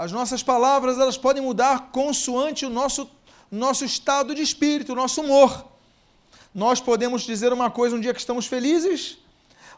[0.00, 3.06] As nossas palavras elas podem mudar consoante o nosso,
[3.50, 5.66] nosso estado de espírito, o nosso humor.
[6.54, 9.18] Nós podemos dizer uma coisa um dia que estamos felizes,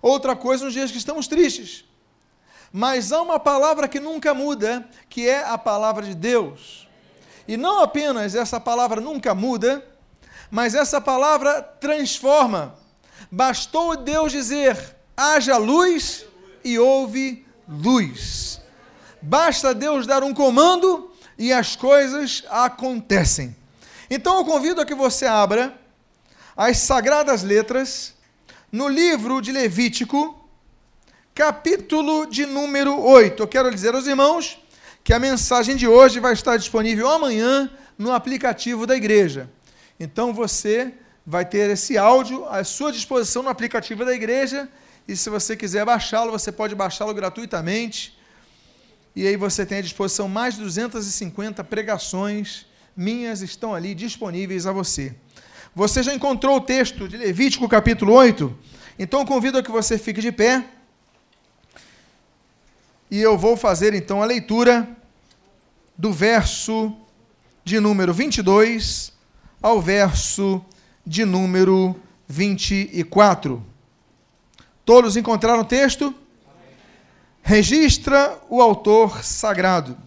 [0.00, 1.84] outra coisa nos dias que estamos tristes.
[2.72, 6.86] Mas há uma palavra que nunca muda, que é a palavra de Deus.
[7.48, 9.84] E não apenas essa palavra nunca muda,
[10.52, 12.76] mas essa palavra transforma.
[13.28, 16.24] Bastou Deus dizer: haja luz
[16.62, 18.61] e houve luz.
[19.22, 23.56] Basta Deus dar um comando e as coisas acontecem.
[24.10, 25.78] Então eu convido a que você abra
[26.56, 28.14] as sagradas letras
[28.70, 30.44] no livro de Levítico,
[31.32, 33.40] capítulo de número 8.
[33.40, 34.58] Eu quero dizer aos irmãos
[35.04, 39.48] que a mensagem de hoje vai estar disponível amanhã no aplicativo da igreja.
[40.00, 44.68] Então você vai ter esse áudio à sua disposição no aplicativo da igreja
[45.06, 48.20] e se você quiser baixá-lo, você pode baixá-lo gratuitamente.
[49.14, 52.66] E aí você tem à disposição mais de 250 pregações
[52.96, 55.14] minhas estão ali disponíveis a você.
[55.74, 58.54] Você já encontrou o texto de Levítico capítulo 8?
[58.98, 60.64] Então convido a que você fique de pé.
[63.10, 64.88] E eu vou fazer então a leitura
[65.96, 66.94] do verso
[67.64, 69.12] de número 22
[69.62, 70.62] ao verso
[71.06, 71.96] de número
[72.28, 73.64] 24.
[74.84, 76.14] Todos encontraram o texto?
[77.42, 79.98] Registra o autor sagrado.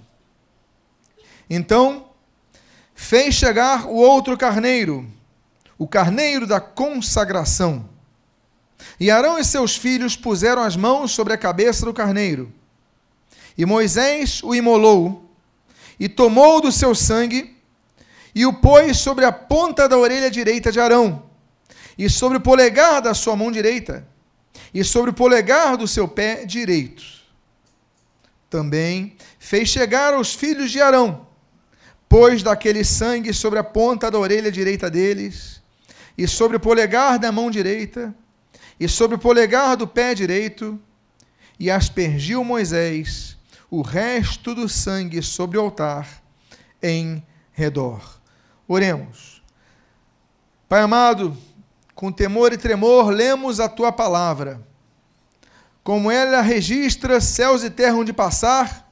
[1.50, 2.08] Então,
[2.96, 5.08] fez chegar o outro carneiro
[5.78, 7.88] o carneiro da consagração.
[9.00, 12.52] E Arão e seus filhos puseram as mãos sobre a cabeça do carneiro.
[13.58, 15.30] E Moisés o imolou,
[16.00, 17.56] e tomou do seu sangue,
[18.34, 21.24] e o pôs sobre a ponta da orelha direita de Arão,
[21.98, 24.06] e sobre o polegar da sua mão direita,
[24.74, 27.04] e sobre o polegar do seu pé direito.
[28.50, 31.28] Também fez chegar aos filhos de Arão,
[32.08, 35.62] pôs daquele sangue sobre a ponta da orelha direita deles,
[36.18, 38.16] e sobre o polegar da mão direita,
[38.80, 40.80] e sobre o polegar do pé direito,
[41.60, 43.38] e aspergiu Moisés
[43.70, 46.24] o resto do sangue sobre o altar
[46.82, 48.20] em redor.
[48.68, 49.42] Oremos.
[50.68, 51.38] Pai amado,
[51.94, 54.62] com temor e tremor, lemos a tua palavra.
[55.86, 58.92] Como ela registra céus e terra onde passar,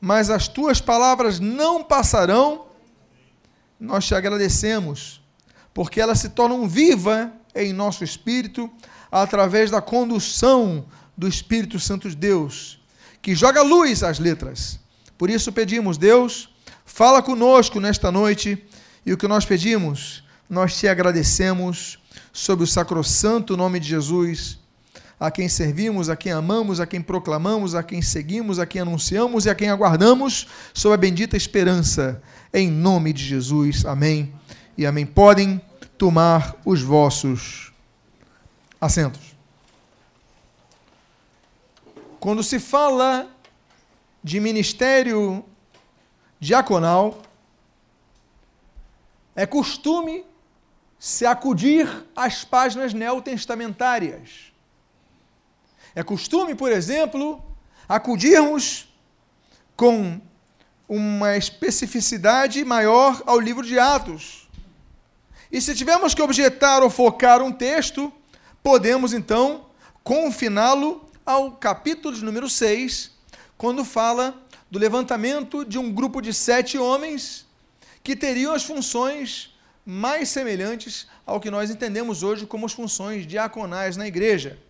[0.00, 2.68] mas as tuas palavras não passarão,
[3.78, 5.20] nós te agradecemos
[5.74, 8.70] porque elas se tornam viva em nosso espírito
[9.10, 12.80] através da condução do Espírito Santo de Deus,
[13.20, 14.78] que joga luz às letras.
[15.16, 16.48] Por isso pedimos, Deus,
[16.84, 18.64] fala conosco nesta noite
[19.04, 21.98] e o que nós pedimos, nós te agradecemos
[22.32, 24.58] sob o sacrossanto nome de Jesus,
[25.18, 29.46] a quem servimos, a quem amamos, a quem proclamamos, a quem seguimos, a quem anunciamos
[29.46, 33.84] e a quem aguardamos, sob a bendita esperança, em nome de Jesus.
[33.84, 34.32] Amém
[34.76, 35.04] e amém.
[35.04, 35.60] Podem
[35.96, 37.72] tomar os vossos
[38.80, 39.36] assentos.
[42.20, 43.28] Quando se fala
[44.22, 45.44] de ministério
[46.38, 47.22] diaconal,
[49.34, 50.24] é costume
[50.98, 54.47] se acudir às páginas neotestamentárias.
[55.98, 57.42] É costume, por exemplo,
[57.88, 58.86] acudirmos
[59.74, 60.20] com
[60.88, 64.48] uma especificidade maior ao livro de Atos
[65.50, 68.12] e se tivermos que objetar ou focar um texto,
[68.62, 69.66] podemos então
[70.04, 73.10] confiná-lo ao capítulo de número 6,
[73.56, 77.44] quando fala do levantamento de um grupo de sete homens
[78.04, 79.52] que teriam as funções
[79.84, 84.60] mais semelhantes ao que nós entendemos hoje como as funções diaconais na igreja.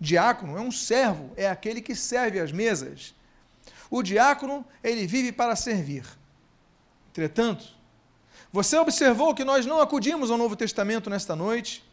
[0.00, 3.14] Diácono é um servo, é aquele que serve às mesas.
[3.90, 6.04] O diácono, ele vive para servir.
[7.10, 7.64] Entretanto,
[8.52, 11.84] você observou que nós não acudimos ao Novo Testamento nesta noite?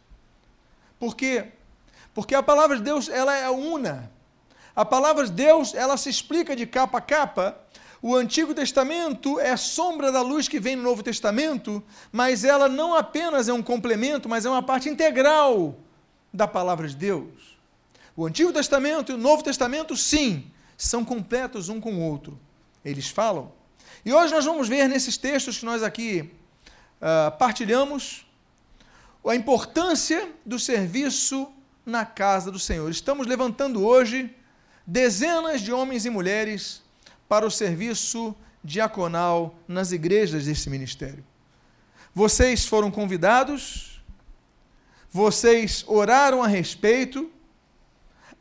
[0.99, 1.47] Por quê?
[2.13, 4.11] Porque a palavra de Deus ela é una.
[4.75, 7.57] A palavra de Deus ela se explica de capa a capa.
[8.01, 12.93] O Antigo Testamento é sombra da luz que vem no Novo Testamento, mas ela não
[12.95, 15.75] apenas é um complemento, mas é uma parte integral
[16.33, 17.52] da palavra de Deus.
[18.15, 22.39] O Antigo Testamento e o Novo Testamento, sim, são completos um com o outro.
[22.85, 23.51] Eles falam.
[24.05, 26.31] E hoje nós vamos ver nesses textos que nós aqui
[27.01, 28.25] uh, partilhamos
[29.25, 31.51] a importância do serviço
[31.85, 32.89] na casa do Senhor.
[32.91, 34.35] Estamos levantando hoje
[34.85, 36.81] dezenas de homens e mulheres
[37.27, 41.23] para o serviço diaconal nas igrejas desse ministério.
[42.13, 44.01] Vocês foram convidados,
[45.09, 47.31] vocês oraram a respeito,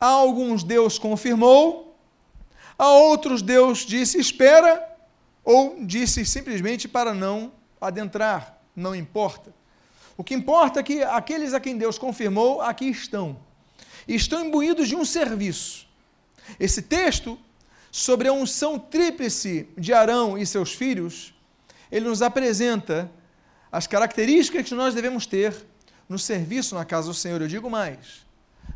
[0.02, 1.96] a alguns Deus confirmou,
[2.76, 4.84] A outros Deus disse: espera,
[5.44, 9.54] ou disse simplesmente para não adentrar, não importa.
[10.16, 13.38] O que importa é que aqueles a quem Deus confirmou, aqui estão.
[14.08, 15.86] Estão imbuídos de um serviço.
[16.58, 17.38] Esse texto,
[17.92, 21.32] sobre a unção tríplice de Arão e seus filhos,
[21.92, 23.08] ele nos apresenta
[23.70, 25.54] as características que nós devemos ter
[26.08, 27.40] no serviço na casa do Senhor.
[27.40, 28.26] Eu digo mais,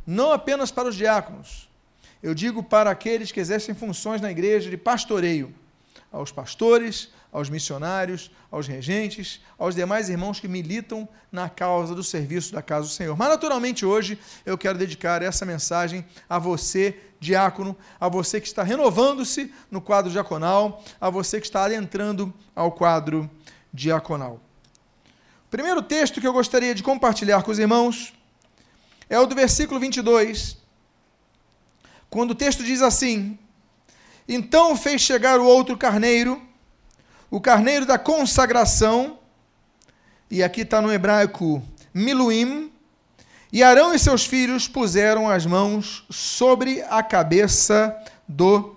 [0.07, 1.69] não apenas para os diáconos,
[2.23, 5.55] eu digo para aqueles que exercem funções na igreja de pastoreio,
[6.11, 12.53] aos pastores, aos missionários, aos regentes, aos demais irmãos que militam na causa do serviço
[12.53, 13.15] da casa do Senhor.
[13.17, 18.63] Mas, naturalmente, hoje eu quero dedicar essa mensagem a você, diácono, a você que está
[18.63, 23.31] renovando-se no quadro diaconal, a você que está adentrando ao quadro
[23.73, 24.41] diaconal.
[25.47, 28.16] O primeiro texto que eu gostaria de compartilhar com os irmãos
[29.09, 30.57] é o do versículo 22,
[32.11, 33.39] quando o texto diz assim:
[34.29, 36.43] Então fez chegar o outro carneiro,
[37.31, 39.19] o carneiro da consagração,
[40.31, 41.63] e aqui está no hebraico
[41.95, 42.73] Miluim,
[43.53, 48.77] e Arão e seus filhos puseram as mãos sobre a cabeça do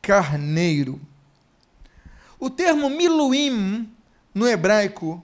[0.00, 1.00] carneiro.
[2.38, 3.90] O termo Miluim,
[4.34, 5.22] no hebraico,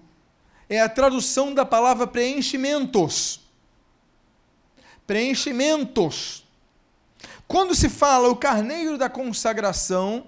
[0.69, 3.45] é a tradução da palavra preenchimentos.
[5.06, 6.44] Preenchimentos.
[7.47, 10.26] Quando se fala o carneiro da consagração,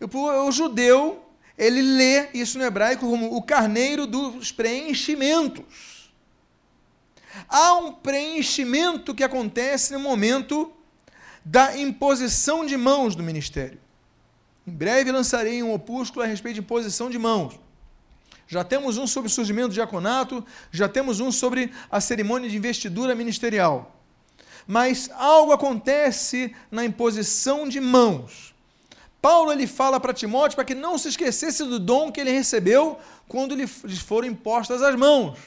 [0.00, 1.24] o, judeu,
[1.56, 6.10] ele lê isso no hebraico como o carneiro dos preenchimentos.
[7.48, 10.72] Há um preenchimento que acontece no momento
[11.44, 13.80] da imposição de mãos do ministério.
[14.66, 17.58] Em breve lançarei um opúsculo a respeito de imposição de mãos.
[18.46, 22.56] Já temos um sobre o surgimento do diaconato, já temos um sobre a cerimônia de
[22.56, 23.96] investidura ministerial.
[24.66, 28.54] Mas algo acontece na imposição de mãos.
[29.20, 32.98] Paulo ele fala para Timóteo para que não se esquecesse do dom que ele recebeu
[33.26, 35.38] quando lhe foram impostas as mãos.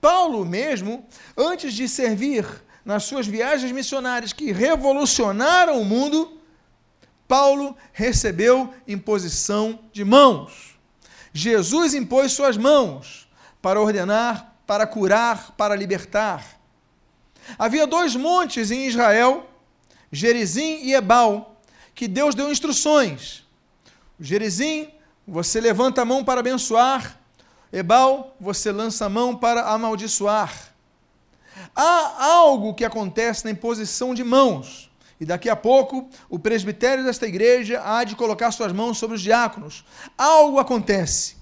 [0.00, 1.06] Paulo mesmo,
[1.36, 2.44] antes de servir
[2.84, 6.40] nas suas viagens missionárias que revolucionaram o mundo,
[7.28, 10.77] Paulo recebeu imposição de mãos.
[11.32, 13.28] Jesus impôs suas mãos
[13.60, 16.44] para ordenar, para curar, para libertar.
[17.58, 19.48] Havia dois montes em Israel,
[20.10, 21.60] Gerizim e Ebal,
[21.94, 23.44] que Deus deu instruções.
[24.20, 24.88] Gerizim,
[25.26, 27.18] você levanta a mão para abençoar,
[27.72, 30.74] Ebal, você lança a mão para amaldiçoar.
[31.74, 34.87] Há algo que acontece na imposição de mãos.
[35.20, 39.22] E daqui a pouco, o presbitério desta igreja há de colocar suas mãos sobre os
[39.22, 39.84] diáconos.
[40.16, 41.36] Algo acontece.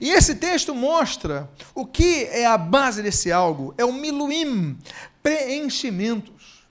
[0.00, 4.78] E esse texto mostra o que é a base desse algo: é o miluim,
[5.22, 6.64] preenchimentos.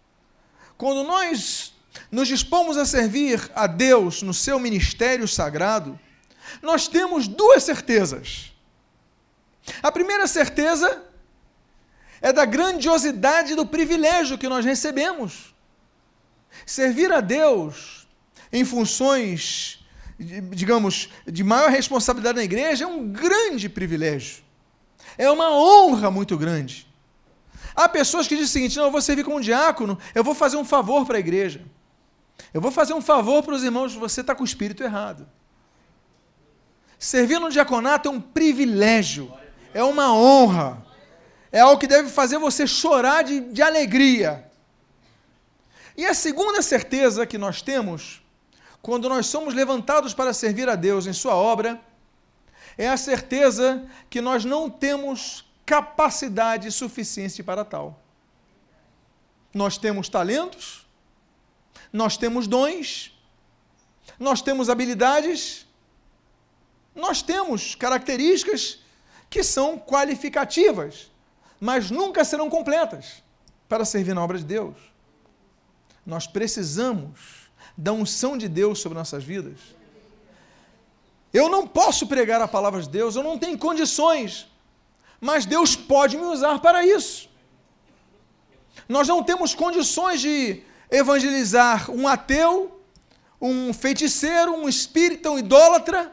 [0.78, 1.74] Quando nós
[2.12, 6.00] nos dispomos a servir a Deus no seu ministério sagrado,
[6.62, 8.52] nós temos duas certezas.
[9.82, 11.04] A primeira certeza
[12.22, 15.51] é da grandiosidade do privilégio que nós recebemos.
[16.66, 18.08] Servir a Deus
[18.52, 19.80] em funções,
[20.20, 24.44] digamos, de maior responsabilidade na igreja é um grande privilégio.
[25.18, 26.88] É uma honra muito grande.
[27.76, 30.58] Há pessoas que dizem o seguinte: não, eu vou servir como diácono, eu vou fazer
[30.58, 31.62] um favor para a igreja.
[32.54, 35.28] Eu vou fazer um favor para os irmãos, você está com o espírito errado.
[37.00, 39.34] Servir no diaconato é um privilégio,
[39.74, 40.86] é uma honra,
[41.52, 44.51] é algo que deve fazer você chorar de, de alegria.
[45.98, 48.22] E a segunda certeza que nós temos,
[48.82, 51.80] quando nós somos levantados para servir a Deus em Sua obra,
[52.78, 58.00] é a certeza que nós não temos capacidade suficiente para tal.
[59.54, 60.88] Nós temos talentos,
[61.92, 63.18] nós temos dons,
[64.18, 65.68] nós temos habilidades,
[66.96, 68.80] nós temos características
[69.30, 71.12] que são qualificativas,
[71.60, 73.24] mas nunca serão completas
[73.68, 74.91] para servir na obra de Deus.
[76.06, 79.60] Nós precisamos da unção de Deus sobre nossas vidas.
[81.34, 84.48] Eu não posso pregar a palavra de Deus, eu não tenho condições,
[85.20, 87.30] mas Deus pode me usar para isso.
[88.88, 92.82] Nós não temos condições de evangelizar um ateu,
[93.40, 96.12] um feiticeiro, um espírita, um idólatra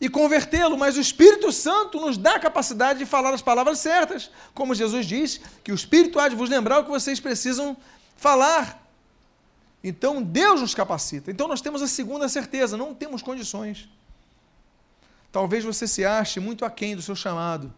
[0.00, 4.30] e convertê-lo, mas o Espírito Santo nos dá a capacidade de falar as palavras certas,
[4.52, 7.76] como Jesus diz, que o Espírito há de vos lembrar o que vocês precisam
[8.22, 8.80] falar.
[9.82, 11.30] Então Deus nos capacita.
[11.30, 13.88] Então nós temos a segunda certeza, não temos condições.
[15.32, 17.72] Talvez você se ache muito aquém do seu chamado,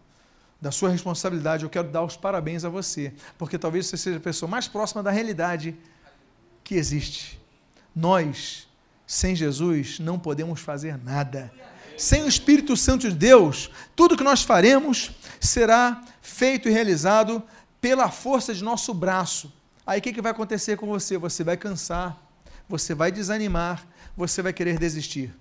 [0.60, 1.64] da sua responsabilidade.
[1.64, 5.02] Eu quero dar os parabéns a você, porque talvez você seja a pessoa mais próxima
[5.02, 5.74] da realidade
[6.62, 7.40] que existe.
[7.94, 8.66] nós,
[9.06, 11.52] sem Jesus, não podemos fazer nada.
[11.96, 17.40] Sem o Espírito Santo de Deus, tudo que nós faremos será feito e realizado
[17.80, 19.52] pela força de nosso braço.
[19.86, 21.18] Aí o que, que vai acontecer com você?
[21.18, 22.16] Você vai cansar,
[22.68, 23.86] você vai desanimar,
[24.16, 25.34] você vai querer desistir.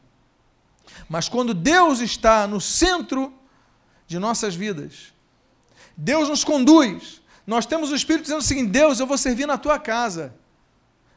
[1.07, 3.33] Mas quando Deus está no centro
[4.05, 5.13] de nossas vidas,
[5.95, 9.79] Deus nos conduz, nós temos o Espírito dizendo seguinte: Deus, eu vou servir na tua
[9.79, 10.33] casa,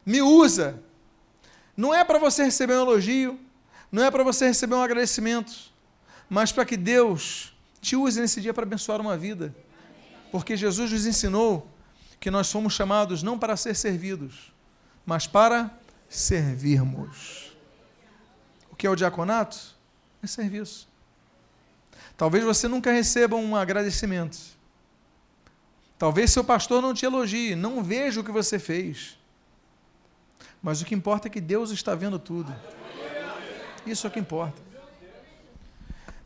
[0.05, 0.81] me usa.
[1.75, 3.39] Não é para você receber um elogio,
[3.91, 5.53] não é para você receber um agradecimento,
[6.29, 9.55] mas para que Deus te use nesse dia para abençoar uma vida.
[10.31, 11.69] Porque Jesus nos ensinou
[12.19, 14.51] que nós fomos chamados não para ser servidos,
[15.05, 15.71] mas para
[16.09, 17.55] servirmos.
[18.71, 19.75] O que é o diaconato?
[20.21, 20.87] É serviço.
[22.15, 24.37] Talvez você nunca receba um agradecimento.
[25.97, 29.17] Talvez seu pastor não te elogie, não veja o que você fez.
[30.61, 32.53] Mas o que importa é que Deus está vendo tudo.
[33.85, 34.61] Isso é o que importa.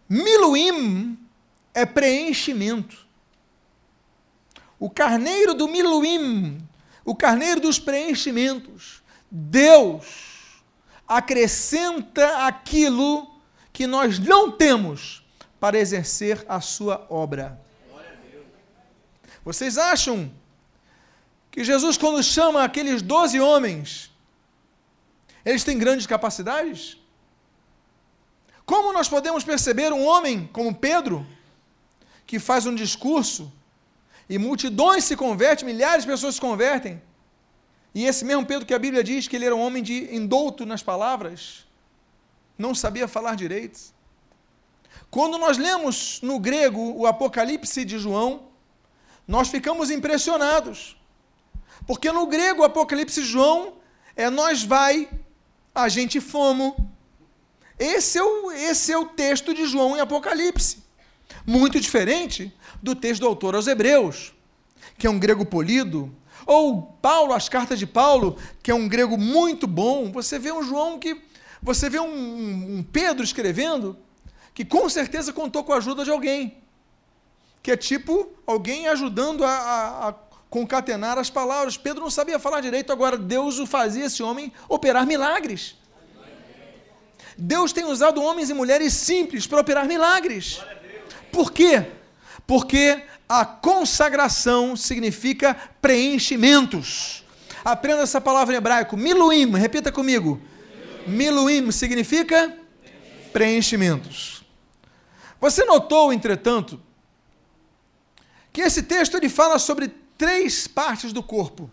[0.09, 1.17] Miluim
[1.73, 3.05] é preenchimento.
[4.81, 6.67] O carneiro do Miluim,
[7.05, 9.03] o carneiro dos preenchimentos.
[9.29, 10.63] Deus
[11.07, 13.29] acrescenta aquilo
[13.71, 15.23] que nós não temos
[15.59, 17.61] para exercer a sua obra.
[19.45, 20.31] Vocês acham
[21.51, 24.11] que Jesus, quando chama aqueles doze homens,
[25.45, 26.97] eles têm grandes capacidades?
[28.65, 31.23] Como nós podemos perceber um homem como Pedro,
[32.25, 33.53] que faz um discurso
[34.31, 37.01] e multidões se convertem, milhares de pessoas se convertem.
[37.93, 40.65] E esse mesmo Pedro que a Bíblia diz que ele era um homem de indouto
[40.65, 41.67] nas palavras,
[42.57, 43.77] não sabia falar direito.
[45.09, 48.43] Quando nós lemos no grego o Apocalipse de João,
[49.27, 50.95] nós ficamos impressionados.
[51.85, 53.73] Porque no grego o Apocalipse de João
[54.15, 55.09] é nós vai,
[55.75, 56.89] a gente fomo.
[57.77, 60.80] Esse é o, esse é o texto de João em Apocalipse.
[61.45, 64.33] Muito diferente do texto do autor aos Hebreus,
[64.97, 66.13] que é um grego polido,
[66.45, 70.11] ou Paulo, as cartas de Paulo, que é um grego muito bom.
[70.11, 71.21] Você vê um João que.
[71.61, 73.97] Você vê um, um Pedro escrevendo
[74.53, 76.57] que com certeza contou com a ajuda de alguém.
[77.61, 80.13] Que é tipo alguém ajudando a, a, a
[80.49, 81.77] concatenar as palavras.
[81.77, 85.75] Pedro não sabia falar direito, agora Deus o fazia esse homem operar milagres.
[87.37, 90.59] Deus tem usado homens e mulheres simples para operar milagres.
[91.31, 91.91] Por quê?
[92.45, 97.23] Porque a consagração significa preenchimentos.
[97.63, 100.41] Aprenda essa palavra em hebraico, miluim, repita comigo.
[101.07, 102.57] Miluim significa
[103.31, 104.43] preenchimentos.
[105.39, 106.81] Você notou, entretanto,
[108.51, 111.69] que esse texto ele fala sobre três partes do corpo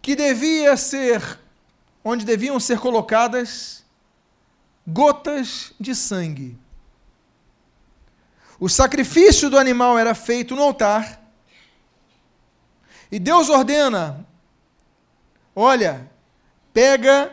[0.00, 1.40] que devia ser
[2.04, 3.84] onde deviam ser colocadas
[4.86, 6.56] gotas de sangue.
[8.58, 11.22] O sacrifício do animal era feito no altar.
[13.12, 14.26] E Deus ordena:
[15.54, 16.10] olha,
[16.72, 17.32] pega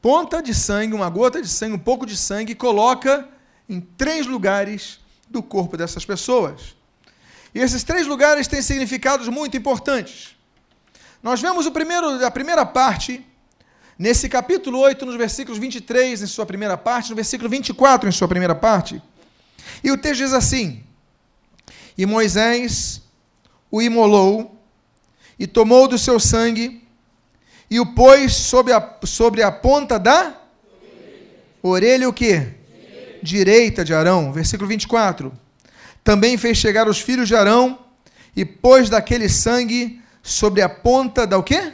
[0.00, 3.28] ponta de sangue, uma gota de sangue, um pouco de sangue, e coloca
[3.68, 6.74] em três lugares do corpo dessas pessoas.
[7.54, 10.34] E esses três lugares têm significados muito importantes.
[11.22, 13.24] Nós vemos o primeiro, a primeira parte,
[13.98, 18.28] nesse capítulo 8, nos versículos 23, em sua primeira parte, no versículo 24, em sua
[18.28, 19.00] primeira parte
[19.82, 20.82] e o texto diz assim:
[21.96, 23.02] E Moisés
[23.70, 24.58] o imolou,
[25.38, 26.82] e tomou do seu sangue,
[27.70, 30.40] e o pôs sobre a, sobre a ponta da
[31.62, 32.46] orelha, o que?
[33.22, 33.84] Direita.
[33.84, 34.32] De Arão.
[34.32, 35.32] Versículo 24.
[36.04, 37.78] Também fez chegar os filhos de Arão,
[38.36, 41.72] e pôs daquele sangue sobre a ponta da o quê?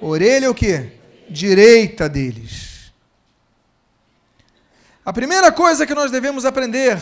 [0.00, 0.92] Orelha o quê?
[1.28, 2.77] Direita deles.
[5.08, 7.00] A primeira coisa que nós devemos aprender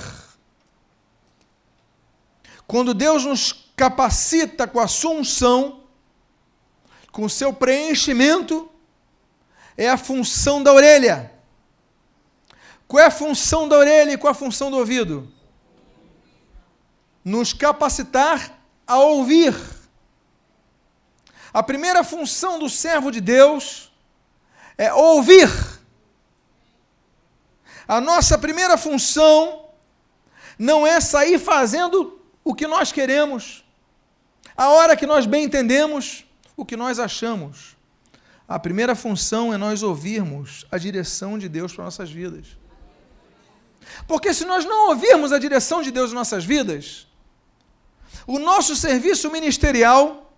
[2.65, 5.83] quando Deus nos capacita com a sua unção,
[7.11, 8.71] com o seu preenchimento,
[9.77, 11.33] é a função da orelha.
[12.87, 15.29] Qual é a função da orelha e qual é a função do ouvido?
[17.25, 19.53] Nos capacitar a ouvir.
[21.53, 23.91] A primeira função do servo de Deus
[24.79, 25.76] é ouvir.
[27.87, 29.67] A nossa primeira função
[30.59, 33.65] não é sair fazendo o que nós queremos,
[34.57, 36.25] a hora que nós bem entendemos,
[36.57, 37.77] o que nós achamos.
[38.49, 42.57] A primeira função é nós ouvirmos a direção de Deus para nossas vidas.
[44.07, 47.07] Porque se nós não ouvirmos a direção de Deus em nossas vidas,
[48.27, 50.33] o nosso serviço ministerial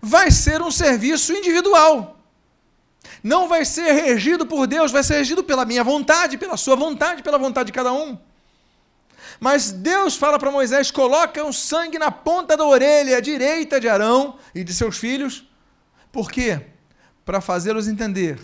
[0.00, 2.19] vai ser um serviço individual.
[3.22, 7.22] Não vai ser regido por Deus, vai ser regido pela minha vontade, pela sua vontade,
[7.22, 8.18] pela vontade de cada um.
[9.38, 14.38] Mas Deus fala para Moisés: coloca o sangue na ponta da orelha direita de Arão
[14.54, 15.44] e de seus filhos.
[16.12, 16.66] Por quê?
[17.24, 18.38] Para fazê-los entender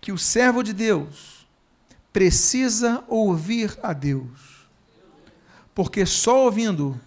[0.00, 1.46] que o servo de Deus
[2.12, 4.68] precisa ouvir a Deus.
[5.74, 7.00] Porque só ouvindo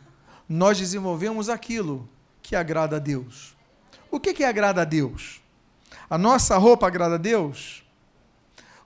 [0.49, 2.07] nós desenvolvemos aquilo
[2.41, 3.55] que agrada a Deus.
[4.09, 5.41] O que, que agrada a Deus?
[6.09, 7.83] A nossa roupa agrada a Deus?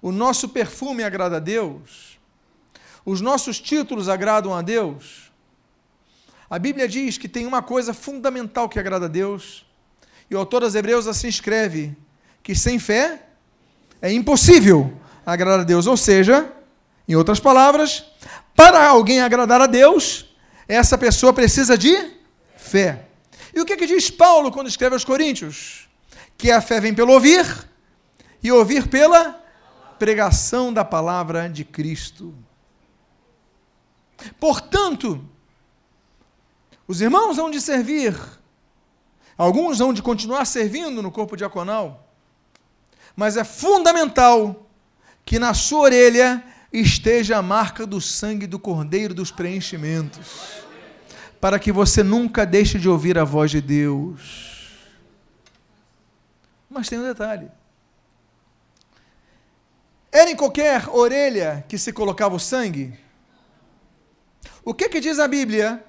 [0.02, 2.20] O nosso perfume agrada a Deus?
[3.06, 5.32] Os nossos títulos agradam a Deus?
[6.50, 9.66] A Bíblia diz que tem uma coisa fundamental que agrada a Deus,
[10.30, 11.96] e o autor das Hebreus assim escreve:
[12.42, 13.28] que sem fé
[14.02, 14.94] é impossível
[15.26, 15.86] agradar a Deus.
[15.88, 16.52] Ou seja,
[17.08, 18.06] em outras palavras,
[18.56, 20.26] para alguém agradar a Deus,
[20.68, 22.12] essa pessoa precisa de
[22.56, 23.06] fé.
[23.54, 25.91] E o que, que diz Paulo quando escreve aos Coríntios?
[26.42, 27.46] Que a fé vem pelo ouvir
[28.42, 29.40] e ouvir pela
[30.00, 32.34] pregação da palavra de Cristo.
[34.40, 35.24] Portanto,
[36.88, 38.20] os irmãos hão de servir,
[39.38, 42.12] alguns hão de continuar servindo no corpo diaconal,
[43.16, 44.68] mas é fundamental
[45.24, 46.44] que na sua orelha
[46.74, 50.64] esteja a marca do sangue do cordeiro dos preenchimentos
[51.40, 54.61] para que você nunca deixe de ouvir a voz de Deus.
[56.72, 57.52] Mas tem um detalhe.
[60.12, 62.98] Era em qualquer orelha que se colocava o sangue?
[64.66, 65.86] O que, que diz a Bíblia?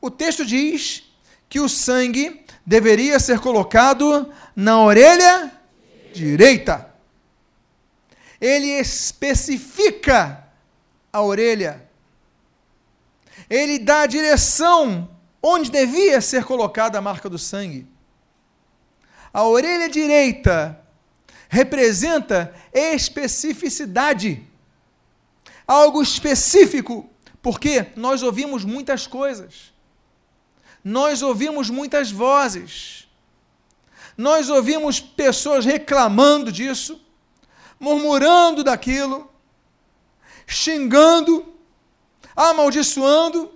[0.00, 1.10] O texto diz
[1.48, 5.50] que o sangue deveria ser colocado na orelha
[6.12, 6.94] direita.
[8.40, 10.46] Ele especifica
[11.12, 11.90] a orelha
[13.50, 15.10] ele dá a direção
[15.42, 17.84] onde devia ser colocada a marca do sangue.
[19.32, 20.80] A orelha direita
[21.48, 24.46] representa especificidade,
[25.66, 27.08] algo específico,
[27.42, 29.72] porque nós ouvimos muitas coisas,
[30.82, 33.08] nós ouvimos muitas vozes,
[34.16, 37.00] nós ouvimos pessoas reclamando disso,
[37.78, 39.30] murmurando daquilo,
[40.46, 41.54] xingando,
[42.36, 43.52] amaldiçoando,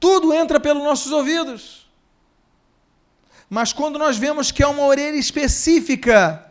[0.00, 1.87] tudo entra pelos nossos ouvidos.
[3.48, 6.44] Mas quando nós vemos que há uma orelha específica,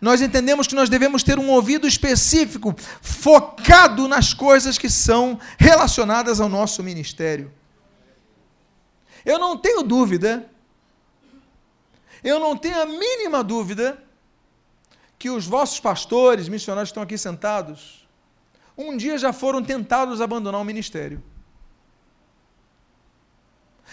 [0.00, 6.40] nós entendemos que nós devemos ter um ouvido específico, focado nas coisas que são relacionadas
[6.40, 7.52] ao nosso ministério.
[9.24, 10.48] Eu não tenho dúvida,
[12.22, 14.02] eu não tenho a mínima dúvida
[15.18, 18.06] que os vossos pastores, missionários que estão aqui sentados,
[18.76, 21.22] um dia já foram tentados abandonar o ministério.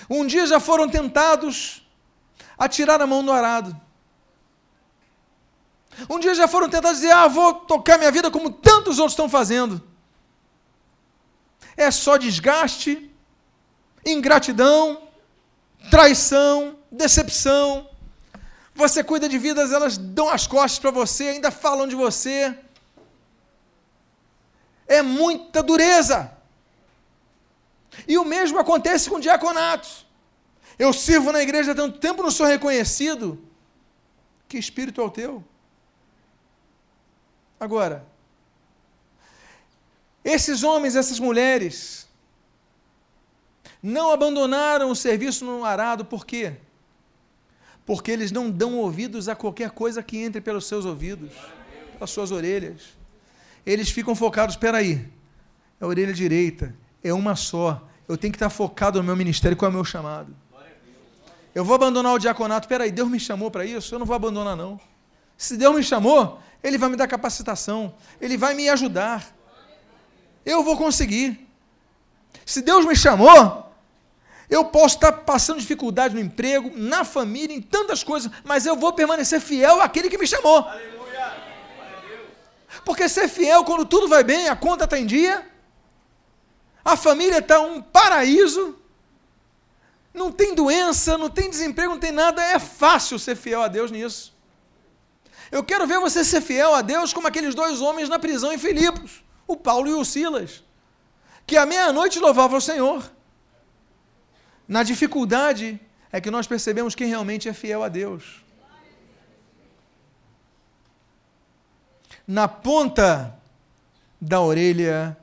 [0.09, 1.82] Um dia já foram tentados
[2.57, 3.75] a tirar a mão do arado.
[6.09, 9.29] Um dia já foram tentados dizer: Ah, vou tocar minha vida como tantos outros estão
[9.29, 9.81] fazendo.
[11.75, 13.11] É só desgaste,
[14.05, 15.03] ingratidão,
[15.89, 17.89] traição, decepção.
[18.75, 22.57] Você cuida de vidas, elas dão as costas para você, ainda falam de você
[24.87, 26.31] é muita dureza.
[28.07, 30.05] E o mesmo acontece com diaconatos.
[30.77, 33.41] Eu sirvo na igreja há tanto tempo, não sou reconhecido.
[34.47, 35.43] Que espírito é o teu?
[37.59, 38.05] Agora,
[40.23, 42.07] esses homens, essas mulheres,
[43.81, 46.55] não abandonaram o serviço no arado, por quê?
[47.85, 51.33] Porque eles não dão ouvidos a qualquer coisa que entre pelos seus ouvidos,
[51.93, 53.03] pelas suas orelhas
[53.65, 55.07] eles ficam focados, espera aí,
[55.79, 57.87] é a orelha direita, é uma só.
[58.07, 60.35] Eu tenho que estar focado no meu ministério, qual é o meu chamado.
[61.53, 63.93] Eu vou abandonar o diaconato, espera aí, Deus me chamou para isso?
[63.93, 64.79] Eu não vou abandonar não.
[65.37, 69.35] Se Deus me chamou, Ele vai me dar capacitação, Ele vai me ajudar.
[70.45, 71.47] Eu vou conseguir.
[72.45, 73.71] Se Deus me chamou,
[74.49, 78.93] eu posso estar passando dificuldade no emprego, na família, em tantas coisas, mas eu vou
[78.93, 80.67] permanecer fiel àquele que me chamou.
[80.67, 81.33] Aleluia.
[82.83, 85.47] Porque ser fiel quando tudo vai bem, a conta está em dia,
[86.83, 88.77] a família está um paraíso,
[90.13, 93.91] não tem doença, não tem desemprego, não tem nada, é fácil ser fiel a Deus
[93.91, 94.33] nisso.
[95.51, 98.57] Eu quero ver você ser fiel a Deus como aqueles dois homens na prisão em
[98.57, 100.63] Filipos, o Paulo e o Silas,
[101.45, 103.11] que à meia-noite louvavam o Senhor.
[104.67, 105.79] Na dificuldade
[106.11, 108.43] é que nós percebemos quem realmente é fiel a Deus.
[112.27, 113.37] na ponta
[114.19, 115.17] da orelha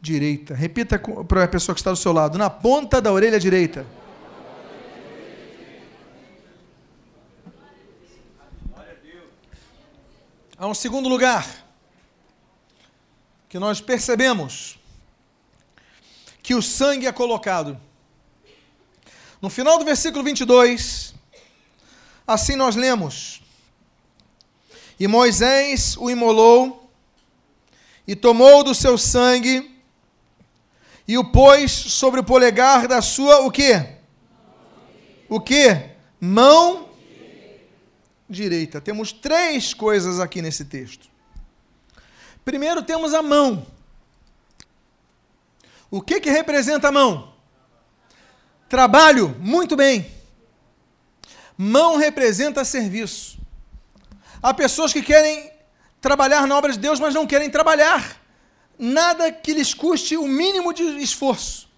[0.00, 0.54] direita.
[0.54, 3.86] Repita para a pessoa que está do seu lado: na ponta da orelha direita.
[10.62, 11.48] Há um segundo lugar
[13.48, 14.78] que nós percebemos
[16.42, 17.80] que o sangue é colocado.
[19.40, 21.14] No final do versículo 22,
[22.26, 23.40] assim nós lemos:
[24.98, 26.92] E Moisés o imolou
[28.06, 29.80] e tomou do seu sangue
[31.08, 33.96] e o pôs sobre o polegar da sua o quê?
[35.26, 35.92] O quê?
[36.20, 36.89] Mão
[38.30, 38.80] direita.
[38.80, 41.08] Temos três coisas aqui nesse texto.
[42.44, 43.66] Primeiro temos a mão.
[45.90, 47.34] O que que representa a mão?
[48.68, 50.10] Trabalho, muito bem.
[51.58, 53.38] Mão representa serviço.
[54.40, 55.50] Há pessoas que querem
[56.00, 58.18] trabalhar na obra de Deus, mas não querem trabalhar
[58.78, 61.68] nada que lhes custe o mínimo de esforço.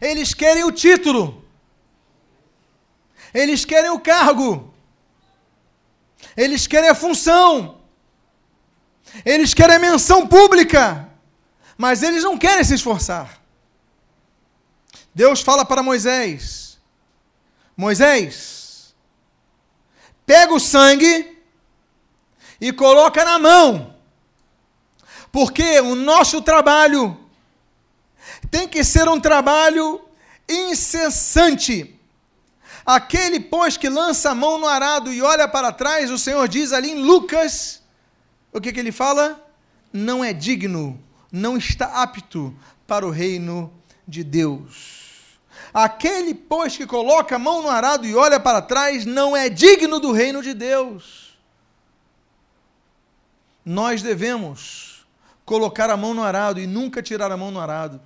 [0.00, 1.43] Eles querem o título.
[3.34, 4.72] Eles querem o cargo.
[6.36, 7.80] Eles querem a função.
[9.24, 11.08] Eles querem a menção pública.
[11.76, 13.40] Mas eles não querem se esforçar.
[15.12, 16.78] Deus fala para Moisés:
[17.76, 18.94] Moisés,
[20.24, 21.36] pega o sangue
[22.60, 23.94] e coloca na mão
[25.34, 27.18] porque o nosso trabalho
[28.52, 30.00] tem que ser um trabalho
[30.48, 31.93] incessante.
[32.84, 36.72] Aquele, pois, que lança a mão no arado e olha para trás, o Senhor diz
[36.72, 37.82] ali em Lucas,
[38.52, 39.42] o que, que ele fala?
[39.92, 41.00] Não é digno,
[41.32, 42.54] não está apto
[42.86, 43.72] para o reino
[44.06, 45.38] de Deus.
[45.72, 49.98] Aquele, pois, que coloca a mão no arado e olha para trás, não é digno
[49.98, 51.36] do reino de Deus.
[53.64, 55.06] Nós devemos
[55.44, 58.00] colocar a mão no arado e nunca tirar a mão no arado.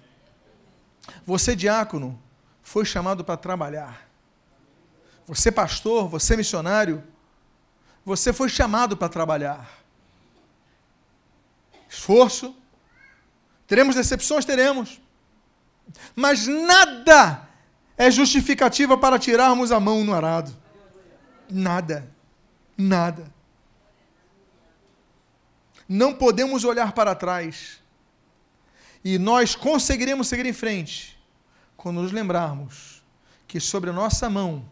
[1.27, 2.19] Você, diácono,
[2.63, 4.08] foi chamado para trabalhar.
[5.29, 7.05] Você, pastor, você, missionário,
[8.05, 9.71] você foi chamado para trabalhar.
[11.89, 12.57] Esforço.
[13.67, 14.45] Teremos decepções?
[14.45, 15.01] Teremos.
[16.17, 17.49] Mas nada
[17.97, 20.53] é justificativa para tirarmos a mão no arado.
[21.49, 22.11] Nada.
[22.77, 23.39] Nada
[25.89, 27.81] não podemos olhar para trás.
[29.03, 31.19] E nós conseguiremos seguir em frente
[31.77, 33.03] quando nos lembrarmos
[33.47, 34.69] que sobre a nossa mão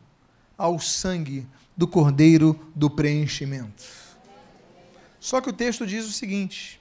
[0.57, 3.85] há o sangue do Cordeiro do preenchimento.
[5.21, 6.81] Só que o texto diz o seguinte: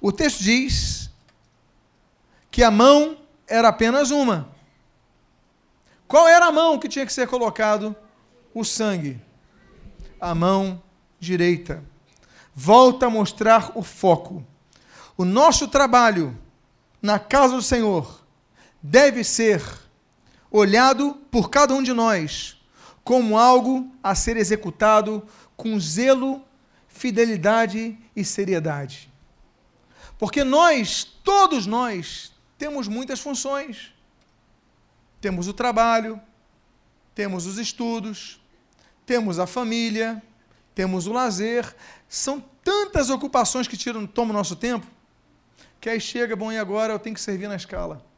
[0.00, 1.10] o texto diz
[2.50, 4.48] que a mão era apenas uma.
[6.06, 7.94] Qual era a mão que tinha que ser colocado
[8.52, 9.20] o sangue?
[10.20, 10.82] A mão
[11.18, 11.82] direita
[12.54, 14.44] volta a mostrar o foco.
[15.16, 16.38] O nosso trabalho
[17.02, 18.24] na casa do Senhor
[18.82, 19.62] deve ser
[20.56, 22.56] olhado por cada um de nós
[23.02, 26.42] como algo a ser executado com zelo,
[26.86, 29.12] fidelidade e seriedade.
[30.16, 33.92] Porque nós, todos nós, temos muitas funções.
[35.20, 36.20] Temos o trabalho,
[37.16, 38.40] temos os estudos,
[39.04, 40.22] temos a família,
[40.72, 41.74] temos o lazer,
[42.08, 44.86] são tantas ocupações que tiram, tomam o nosso tempo,
[45.80, 48.13] que aí chega, bom, e agora eu tenho que servir na escala.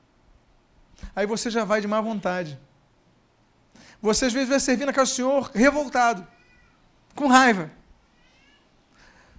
[1.14, 2.58] Aí você já vai de má vontade.
[4.00, 6.26] Você às vezes vai servir na casa do Senhor revoltado,
[7.14, 7.70] com raiva,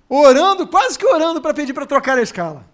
[0.09, 2.65] orando, quase que orando para pedir para trocar a escala.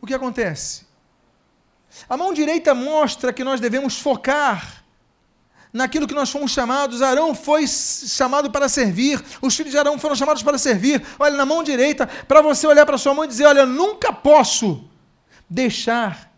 [0.00, 0.86] O que acontece?
[2.08, 4.84] A mão direita mostra que nós devemos focar
[5.72, 7.02] naquilo que nós fomos chamados.
[7.02, 11.04] Arão foi chamado para servir, os filhos de Arão foram chamados para servir.
[11.18, 14.88] Olha, na mão direita, para você olhar para sua mão e dizer: Olha, nunca posso
[15.48, 16.32] deixar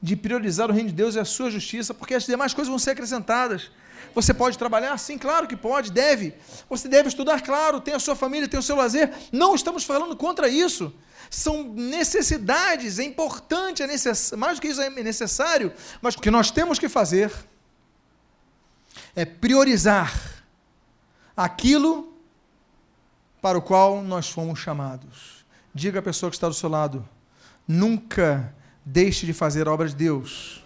[0.00, 2.78] de priorizar o reino de Deus e a sua justiça, porque as demais coisas vão
[2.78, 3.70] ser acrescentadas.
[4.14, 4.96] Você pode trabalhar?
[4.98, 6.34] Sim, claro que pode, deve.
[6.68, 9.12] Você deve estudar, claro, tem a sua família, tem o seu lazer.
[9.32, 10.94] Não estamos falando contra isso.
[11.30, 14.32] São necessidades, é importante, é necess...
[14.32, 17.32] mais do que isso é necessário, mas o que nós temos que fazer
[19.16, 20.44] é priorizar
[21.36, 22.12] aquilo
[23.40, 25.44] para o qual nós fomos chamados.
[25.74, 27.08] Diga à pessoa que está do seu lado:
[27.66, 30.62] nunca deixe de fazer a obra de Deus.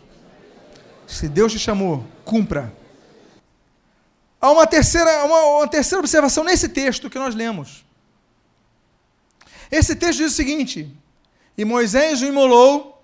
[1.06, 2.72] Se Deus te chamou, cumpra.
[4.40, 7.84] Há uma terceira, uma, uma terceira observação nesse texto que nós lemos.
[9.70, 10.94] Esse texto diz o seguinte:
[11.56, 13.02] E Moisés o imolou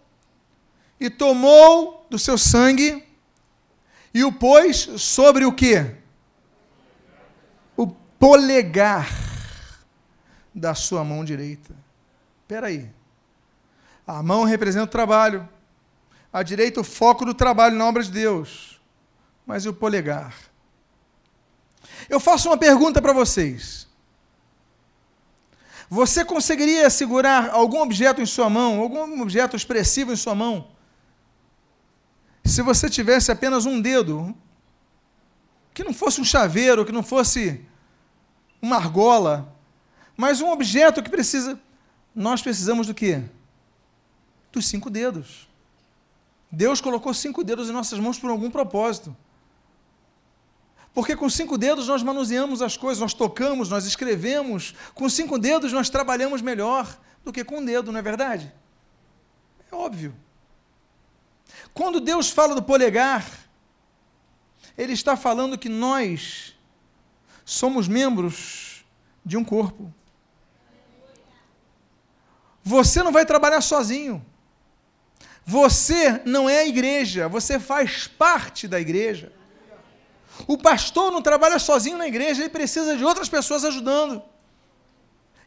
[0.99, 3.05] e tomou do seu sangue
[4.13, 5.97] e o pôs sobre o quê?
[7.77, 9.11] O polegar
[10.55, 11.75] da sua mão direita.
[12.43, 12.89] Espera aí.
[14.07, 15.49] A mão representa o trabalho.
[16.33, 18.81] A direita, o foco do trabalho na obra de Deus.
[19.47, 20.35] Mas e o polegar?
[22.09, 23.87] Eu faço uma pergunta para vocês.
[25.89, 30.69] Você conseguiria segurar algum objeto em sua mão, algum objeto expressivo em sua mão,
[32.45, 34.35] se você tivesse apenas um dedo,
[35.73, 37.65] que não fosse um chaveiro, que não fosse
[38.61, 39.57] uma argola,
[40.17, 41.59] mas um objeto que precisa.
[42.15, 43.23] Nós precisamos do quê?
[44.55, 45.49] Dos cinco dedos.
[46.51, 49.15] Deus colocou cinco dedos em nossas mãos por algum propósito.
[50.95, 54.73] Porque com cinco dedos nós manuseamos as coisas, nós tocamos, nós escrevemos.
[54.95, 58.55] Com cinco dedos nós trabalhamos melhor do que com um dedo, não é verdade?
[59.73, 60.15] É óbvio.
[61.73, 63.29] Quando Deus fala do polegar,
[64.79, 66.55] Ele está falando que nós
[67.45, 68.85] somos membros
[69.27, 69.93] de um corpo.
[72.63, 74.25] Você não vai trabalhar sozinho.
[75.45, 79.33] Você não é a igreja, você faz parte da igreja.
[80.47, 84.23] O pastor não trabalha sozinho na igreja, ele precisa de outras pessoas ajudando.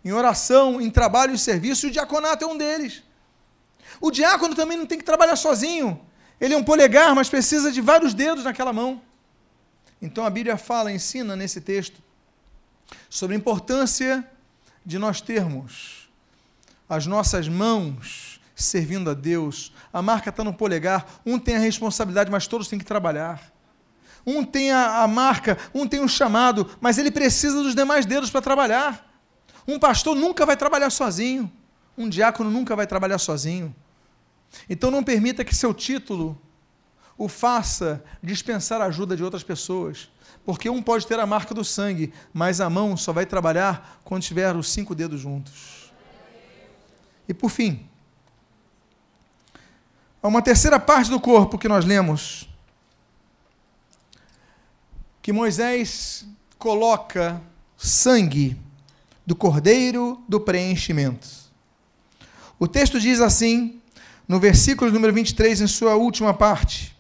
[0.06, 3.04] Em oração, em trabalho e serviço, o diaconato é um deles.
[4.00, 6.00] O diácono também não tem que trabalhar sozinho.
[6.40, 9.02] Ele é um polegar, mas precisa de vários dedos naquela mão.
[10.02, 12.02] Então a Bíblia fala, ensina nesse texto,
[13.10, 14.26] sobre a importância
[14.86, 16.08] de nós termos
[16.90, 19.74] as nossas mãos servindo a Deus.
[19.92, 23.52] A marca está no polegar, um tem a responsabilidade, mas todos têm que trabalhar.
[24.26, 28.06] Um tem a, a marca, um tem o um chamado, mas ele precisa dos demais
[28.06, 29.08] dedos para trabalhar.
[29.68, 31.52] Um pastor nunca vai trabalhar sozinho.
[31.98, 33.76] Um diácono nunca vai trabalhar sozinho.
[34.70, 36.40] Então não permita que seu título
[37.18, 40.10] o faça dispensar a ajuda de outras pessoas.
[40.46, 44.24] Porque um pode ter a marca do sangue, mas a mão só vai trabalhar quando
[44.24, 45.92] tiver os cinco dedos juntos.
[47.28, 47.90] E por fim,
[50.22, 52.48] há uma terceira parte do corpo que nós lemos
[55.22, 56.26] que Moisés
[56.58, 57.42] coloca
[57.76, 58.56] sangue
[59.26, 61.28] do cordeiro do preenchimento.
[62.58, 63.82] O texto diz assim,
[64.26, 66.96] no versículo número 23, em sua última parte: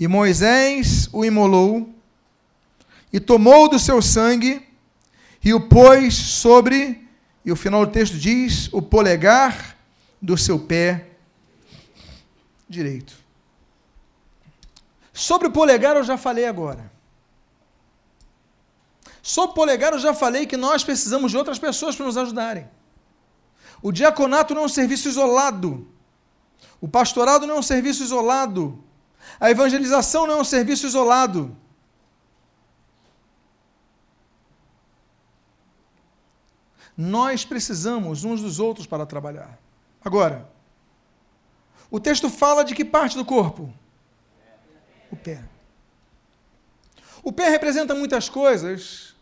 [0.00, 1.94] E Moisés o imolou,
[3.12, 4.66] e tomou do seu sangue,
[5.44, 7.06] e o pôs sobre,
[7.44, 9.76] e o final do texto diz, o polegar
[10.20, 11.15] do seu pé
[12.68, 13.16] direito.
[15.12, 16.92] Sobre o polegar eu já falei agora.
[19.22, 22.68] Sobre o polegar eu já falei que nós precisamos de outras pessoas para nos ajudarem.
[23.82, 25.88] O diaconato não é um serviço isolado.
[26.80, 28.82] O pastorado não é um serviço isolado.
[29.40, 31.56] A evangelização não é um serviço isolado.
[36.96, 39.58] Nós precisamos uns dos outros para trabalhar.
[40.02, 40.48] Agora,
[41.90, 43.72] o texto fala de que parte do corpo?
[45.10, 45.42] O pé.
[47.22, 49.14] O pé representa muitas coisas,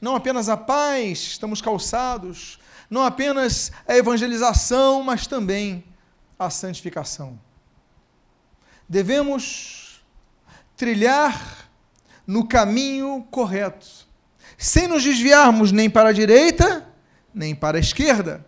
[0.00, 2.58] não apenas a paz, estamos calçados,
[2.90, 5.84] não apenas a evangelização, mas também
[6.38, 7.38] a santificação.
[8.88, 10.02] Devemos
[10.76, 11.70] trilhar
[12.26, 13.86] no caminho correto,
[14.58, 16.86] sem nos desviarmos nem para a direita,
[17.32, 18.44] nem para a esquerda.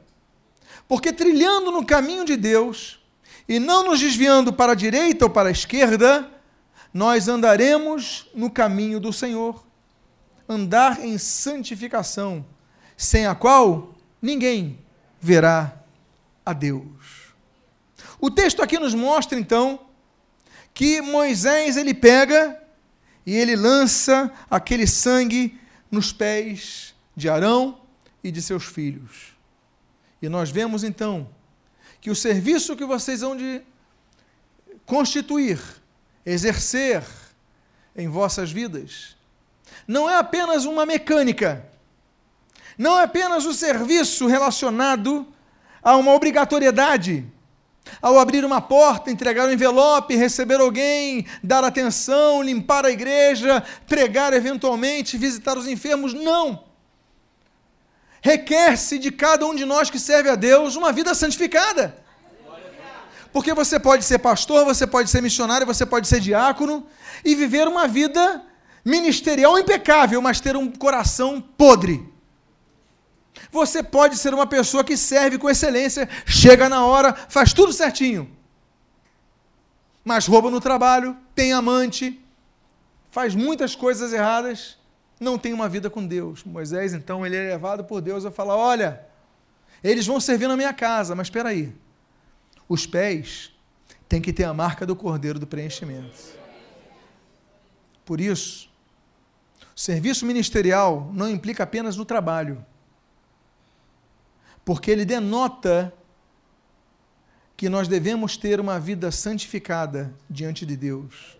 [0.86, 3.03] Porque trilhando no caminho de Deus
[3.48, 6.30] e não nos desviando para a direita ou para a esquerda,
[6.92, 9.64] nós andaremos no caminho do Senhor.
[10.48, 12.44] Andar em santificação,
[12.96, 14.78] sem a qual ninguém
[15.20, 15.74] verá
[16.44, 17.34] a Deus.
[18.20, 19.80] O texto aqui nos mostra então
[20.72, 22.60] que Moisés ele pega
[23.26, 25.58] e ele lança aquele sangue
[25.90, 27.80] nos pés de Arão
[28.22, 29.34] e de seus filhos.
[30.20, 31.28] E nós vemos então
[32.04, 33.62] que o serviço que vocês vão de
[34.84, 35.58] constituir
[36.26, 37.02] exercer
[37.96, 39.16] em vossas vidas.
[39.88, 41.64] Não é apenas uma mecânica,
[42.76, 45.26] não é apenas o serviço relacionado
[45.82, 47.24] a uma obrigatoriedade,
[48.02, 54.34] ao abrir uma porta, entregar um envelope, receber alguém, dar atenção, limpar a igreja, pregar
[54.34, 56.12] eventualmente, visitar os enfermos.
[56.12, 56.64] Não!
[58.24, 61.94] Requer-se de cada um de nós que serve a Deus uma vida santificada.
[63.30, 66.86] Porque você pode ser pastor, você pode ser missionário, você pode ser diácono
[67.22, 68.42] e viver uma vida
[68.82, 72.10] ministerial impecável, mas ter um coração podre.
[73.52, 78.34] Você pode ser uma pessoa que serve com excelência, chega na hora, faz tudo certinho.
[80.02, 82.18] Mas rouba no trabalho, tem amante,
[83.10, 84.78] faz muitas coisas erradas,
[85.18, 86.44] não tem uma vida com Deus.
[86.44, 89.06] Moisés, então, ele é levado por Deus a falar: olha,
[89.82, 91.74] eles vão servir na minha casa, mas espera aí
[92.68, 93.50] os pés
[94.08, 96.16] têm que ter a marca do cordeiro do preenchimento.
[98.04, 98.70] Por isso,
[99.74, 102.64] serviço ministerial não implica apenas no trabalho,
[104.64, 105.92] porque ele denota
[107.56, 111.38] que nós devemos ter uma vida santificada diante de Deus,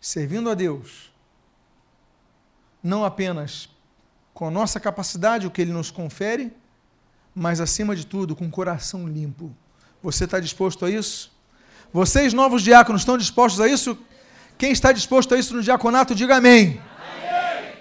[0.00, 1.09] servindo a Deus,
[2.82, 3.68] não apenas
[4.32, 6.52] com a nossa capacidade, o que Ele nos confere,
[7.34, 9.54] mas acima de tudo, com o coração limpo.
[10.02, 11.30] Você está disposto a isso?
[11.92, 13.98] Vocês, novos diáconos, estão dispostos a isso?
[14.56, 16.80] Quem está disposto a isso no diaconato, diga amém.
[16.80, 17.74] amém.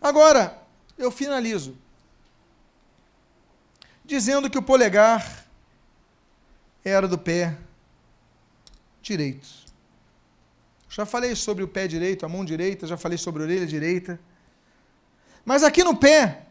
[0.00, 0.58] Agora,
[0.98, 1.76] eu finalizo
[4.04, 5.44] dizendo que o polegar
[6.84, 7.56] era do pé
[9.00, 9.48] direito.
[10.90, 14.18] Já falei sobre o pé direito, a mão direita, já falei sobre a orelha direita.
[15.44, 16.46] Mas aqui no pé,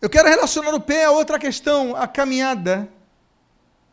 [0.00, 2.88] eu quero relacionar o pé a outra questão, a caminhada,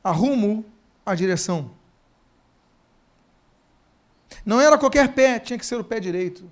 [0.03, 0.63] a rumo,
[1.03, 1.71] a direção.
[4.45, 6.47] Não era qualquer pé, tinha que ser o pé direito.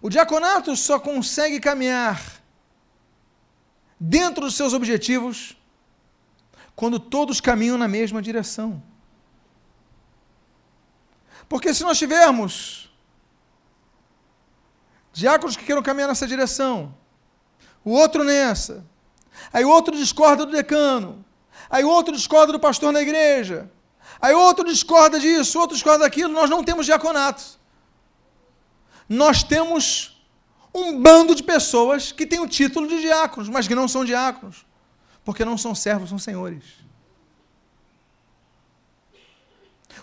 [0.00, 2.40] O diaconato só consegue caminhar
[3.98, 5.56] dentro dos seus objetivos,
[6.76, 8.80] quando todos caminham na mesma direção.
[11.48, 12.90] Porque se nós tivermos
[15.12, 16.94] diáconos que queiram caminhar nessa direção,
[17.84, 18.84] o outro nessa,
[19.52, 21.24] aí o outro discorda do decano,
[21.70, 23.70] aí o outro discorda do pastor na igreja,
[24.20, 27.58] aí o outro discorda disso, outro discorda daquilo, nós não temos diaconato.
[29.08, 30.14] Nós temos
[30.74, 34.66] um bando de pessoas que têm o título de diáconos, mas que não são diáconos,
[35.24, 36.64] porque não são servos, são senhores.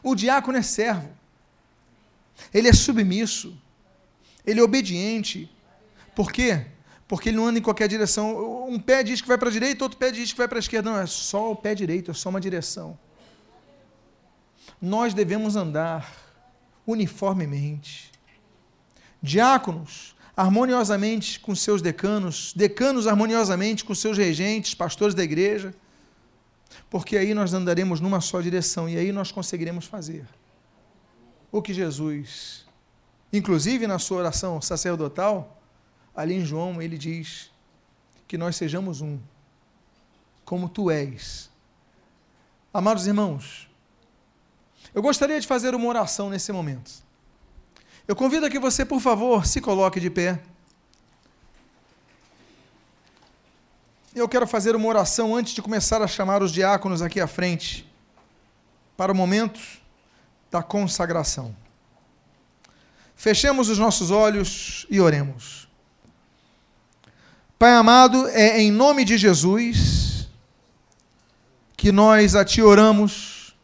[0.01, 1.09] O diácono é servo,
[2.53, 3.57] ele é submisso,
[4.45, 5.49] ele é obediente.
[6.15, 6.65] Por quê?
[7.07, 8.67] Porque ele não anda em qualquer direção.
[8.67, 10.59] Um pé diz que vai para a direita, outro pé diz que vai para a
[10.59, 10.89] esquerda.
[10.89, 12.97] Não, é só o pé direito, é só uma direção.
[14.81, 16.11] Nós devemos andar
[16.87, 18.11] uniformemente.
[19.21, 25.73] Diáconos harmoniosamente com seus decanos, decanos harmoniosamente com seus regentes, pastores da igreja,
[26.89, 30.25] porque aí nós andaremos numa só direção e aí nós conseguiremos fazer
[31.51, 32.65] o que Jesus,
[33.33, 35.61] inclusive na sua oração sacerdotal,
[36.15, 37.51] ali em João, ele diz
[38.27, 39.19] que nós sejamos um,
[40.45, 41.49] como tu és.
[42.73, 43.69] Amados irmãos,
[44.93, 46.91] eu gostaria de fazer uma oração nesse momento.
[48.07, 50.41] Eu convido a que você, por favor, se coloque de pé.
[54.15, 57.89] Eu quero fazer uma oração antes de começar a chamar os diáconos aqui à frente,
[58.97, 59.80] para o momento
[60.51, 61.55] da consagração.
[63.15, 65.67] Fechemos os nossos olhos e oremos.
[67.57, 70.27] Pai amado, é em nome de Jesus
[71.77, 73.55] que nós a Ti oramos,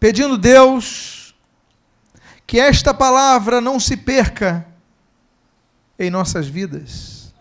[0.00, 1.34] pedindo, Deus,
[2.46, 4.66] que esta palavra não se perca
[5.96, 7.32] em nossas vidas,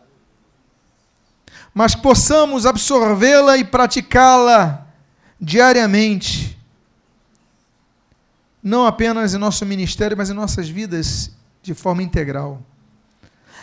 [1.74, 4.86] mas possamos absorvê-la e praticá-la
[5.42, 6.59] diariamente,
[8.70, 12.62] não apenas em nosso ministério, mas em nossas vidas de forma integral.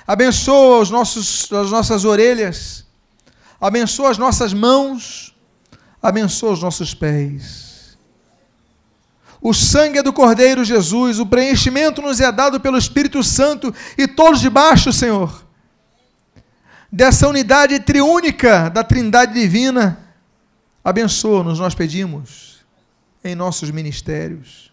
[0.07, 2.85] Abençoa os nossos, as nossas orelhas,
[3.61, 5.35] abençoa as nossas mãos,
[6.03, 7.67] abençoa os nossos pés
[9.49, 14.09] o sangue é do Cordeiro Jesus, o preenchimento nos é dado pelo Espírito Santo e
[14.09, 15.47] todos debaixo, Senhor,
[16.91, 20.01] dessa unidade triúnica da Trindade Divina.
[20.83, 22.65] Abençoa-nos, nós pedimos,
[23.23, 24.66] em nossos ministérios,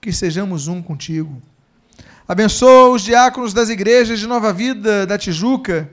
[0.00, 1.40] que sejamos um contigo.
[2.26, 5.90] Abençoa os diáconos das igrejas de Nova Vida, da Tijuca.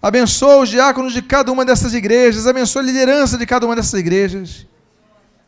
[0.00, 2.46] Abençoa os diáconos de cada uma dessas igrejas.
[2.46, 4.66] Abençoa a liderança de cada uma dessas igrejas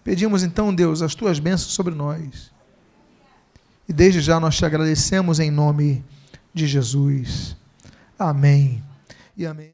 [0.04, 2.52] Pedimos então, Deus, as tuas bênçãos sobre nós.
[3.88, 6.04] E desde já nós te agradecemos em nome
[6.52, 7.56] de Jesus.
[8.18, 8.84] Amém.
[9.34, 9.72] E amém.